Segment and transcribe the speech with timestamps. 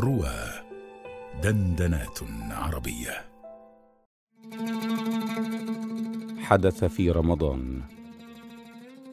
[0.00, 0.34] روى
[1.42, 2.18] دندنات
[2.50, 3.32] عربية.
[6.38, 7.82] حدث في رمضان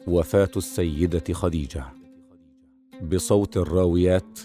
[0.06, 1.84] وفاة السيدة خديجة
[3.02, 4.40] بصوت الراويات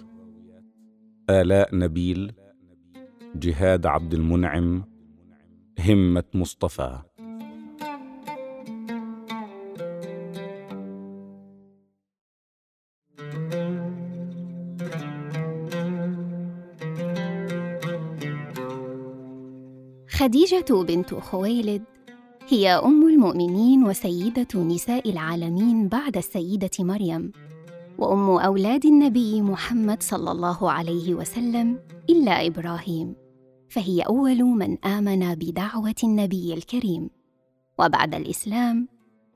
[1.29, 2.33] آلاء نبيل
[3.35, 4.83] جهاد عبد المنعم
[5.79, 6.99] همة مصطفى.
[20.15, 21.83] خديجة بنت خويلد
[22.47, 27.31] هي أم المؤمنين وسيدة نساء العالمين بعد السيدة مريم
[27.97, 31.79] وأم أولاد النبي محمد صلى الله عليه وسلم
[32.09, 33.15] إلا إبراهيم
[33.69, 37.09] فهي أول من آمن بدعوة النبي الكريم.
[37.79, 38.87] وبعد الإسلام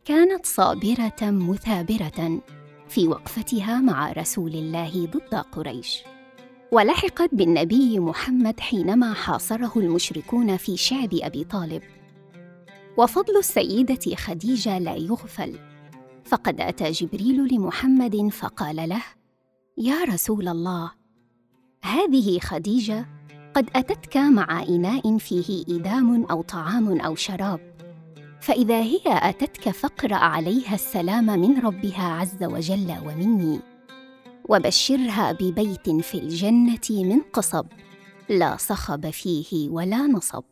[0.06, 2.42] كانت صابرة مثابرة
[2.88, 6.04] في وقفتها مع رسول الله ضد قريش.
[6.72, 11.82] ولحقت بالنبي محمد حينما حاصره المشركون في شعب أبي طالب.
[12.98, 15.60] وفضل السيدة خديجة لا يغفل.
[16.26, 19.02] فقد أتى جبريل لمحمد فقال له
[19.78, 20.92] يا رسول الله
[21.84, 23.06] هذه خديجة
[23.54, 27.60] قد أتتك مع إناء فيه ايدام أو طعام أو شراب.
[28.42, 33.60] فإذا هي أتتك فاقرأ عليها السلام من ربها عز وجل ومني.
[34.50, 37.66] وبشرها ببيت في الجنة من قصب
[38.30, 40.44] لا صخب فيه ولا نصب.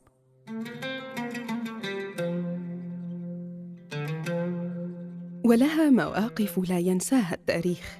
[5.45, 7.99] ولها مواقف لا ينساها التاريخ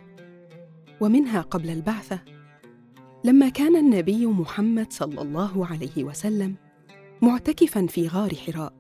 [1.01, 2.19] ومنها قبل البعثة
[3.23, 6.55] لما كان النبي محمد صلى الله عليه وسلم
[7.21, 8.73] معتكفا في غار حراء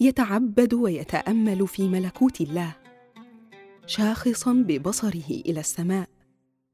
[0.00, 2.85] يتعبد ويتأمل في ملكوت الله.
[3.86, 6.08] شاخصا ببصره إلى السماء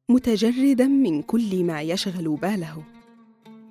[0.08, 2.84] متجردا من كل ما يشغل باله.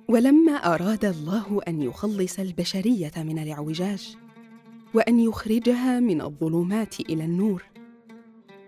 [0.08, 4.16] ولما أراد الله أن يخلص البشرية من الاعوجاج
[4.94, 7.64] وأن يخرجها من الظلمات إلى النور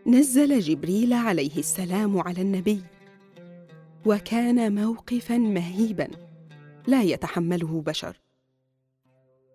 [0.07, 2.83] نزل جبريل عليه السلام على النبي.
[4.07, 6.09] وكان موقفا مهيبا
[6.87, 8.21] لا يتحمله بشر.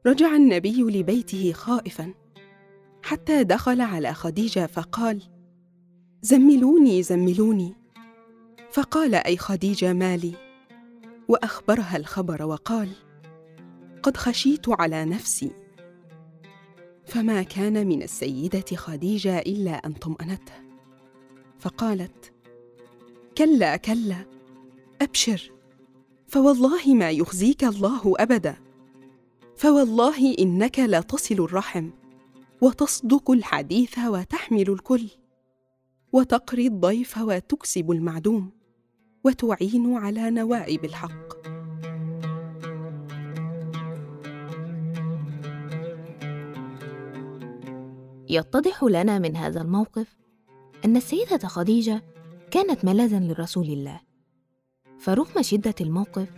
[0.07, 2.13] رجع النبي لبيته خائفا.
[3.03, 5.21] حتى دخل على خديجة فقال
[6.21, 7.75] زملوني زملوني.
[8.71, 10.33] فقال أي خديجة مالي
[11.27, 12.89] وأخبرها الخبر وقال
[14.03, 15.51] قد خشيت على نفسي.
[17.05, 20.53] فما كان من السيدة خديجة إلا أن طمأنته.
[21.59, 22.33] فقالت
[23.37, 24.25] كلا كلا
[25.01, 25.51] أبشر
[26.27, 28.55] فوالله ما يخزيك الله أبدا
[29.57, 31.89] فوالله إنك لتصل الرحم.
[32.61, 35.09] وتصدق الحديث وتحمل الكل
[36.13, 38.51] وتقري الضيف وتكسب المعدوم
[39.23, 41.39] وتعين على نوائب الحق.
[48.29, 50.17] يتضح لنا من هذا الموقف
[50.85, 52.01] أن السيدة خديجة
[52.51, 54.01] كانت ملاذا لرسول الله.
[54.99, 56.29] فرغم شدة الموقف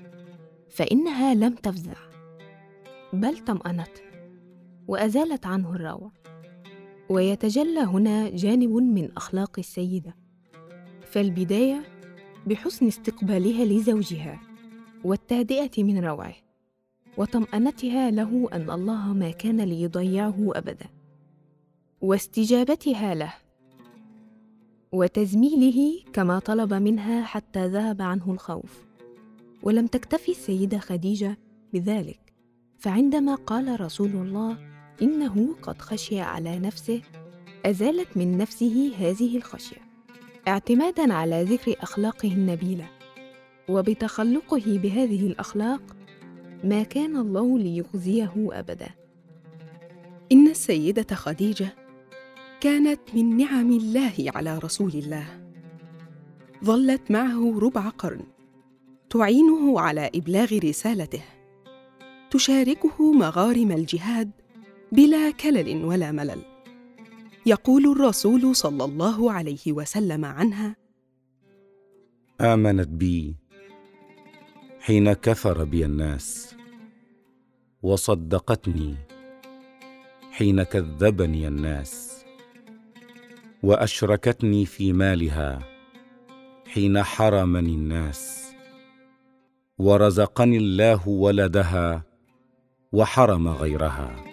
[0.70, 1.96] فإنها لم تفزع
[3.14, 4.11] بل طمأنت.
[4.92, 6.12] وأزالت عنه الروع
[7.10, 10.16] ويتجلى هنا جانب من أخلاق السيدة.
[11.02, 11.84] فالبداية
[12.48, 14.42] بحسن استقبالها لزوجها
[15.04, 16.34] والتهدئة من روعه
[17.18, 20.88] وطمأنتها له أن الله ما كان ليضيعه أبدا.
[22.02, 23.34] واستجابتها له
[24.92, 28.86] وتزميله كما طلب منها حتى ذهب عنه الخوف.
[29.64, 31.38] ولم تكتفي السيدة خديجة
[31.74, 32.34] بذلك
[32.78, 34.71] فعندما قال رسول الله
[35.02, 37.02] إنه قد خشي على نفسه
[37.66, 39.92] أزالت من نفسه هذه الخشية
[40.48, 42.88] اعتمادا على ذكر أخلاقه النبيلة.
[43.70, 45.82] وبتخلقه بهذه الأخلاق
[46.64, 48.90] ما كان الله ليخزيه ابدا.
[50.32, 51.76] إن السيدة خديجة
[52.62, 55.26] كانت من نعم الله على رسول الله.
[56.64, 58.24] ظلت معه ربع قرن
[59.10, 61.24] تعينه على إبلاغ رسالته.
[62.32, 64.32] تشاركه مغارم الجهاد
[64.92, 66.42] بلا كلل ولا ملل.
[67.46, 70.76] يقول الرسول صلى الله عليه وسلم عنها
[72.42, 73.36] آمنت بي
[74.80, 76.56] حين كثر بي الناس
[77.84, 78.96] وصدقتني
[80.32, 82.24] حين كذبني الناس
[83.64, 85.60] وأشركتني في مالها
[86.68, 88.52] حين حرمني الناس
[89.78, 92.04] ورزقني الله ولدها
[92.92, 94.31] وحرم غيرها.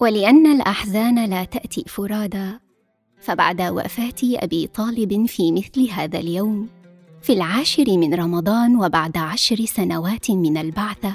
[0.00, 2.52] ولأن الأحزان لا تأتي فرادى
[3.20, 6.68] فبعد وفاة أبي طالب في مثل هذا اليوم
[7.22, 11.14] في العاشر من رمضان وبعد عشر سنوات من البعثة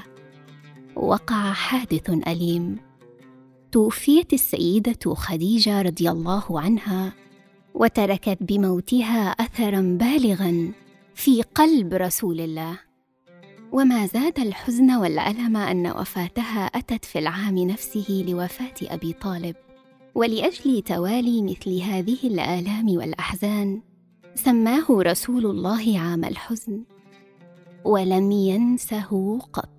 [0.95, 2.77] وقع حادث أليم.
[3.71, 7.13] توفيت السيدة خديجة رضي الله عنها
[7.73, 10.71] وتركت بموتها اثرا بالغا
[11.15, 12.79] في قلب رسول الله.
[13.73, 19.55] وما زاد الحزن والألم أن وفاتها أتت في العام نفسه لوفاة أبي طالب.
[20.15, 23.81] ولأجل توالي مثل هذه الآلام والأحزان
[24.35, 26.83] سماه رسول الله عام الحزن.
[27.85, 29.72] ولم ينسه قط.